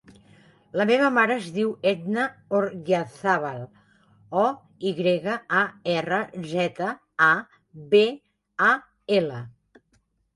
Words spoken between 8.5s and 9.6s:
a, ela.